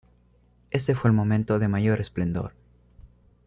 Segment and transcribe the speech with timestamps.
[0.71, 2.53] Ese fue el momento de mayor esplendor.